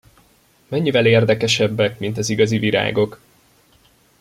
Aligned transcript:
Mennyivel 0.67 1.05
érdekesebbek, 1.05 1.99
mint 1.99 2.17
az 2.17 2.29
igazi 2.29 2.57
virágok! 2.57 3.19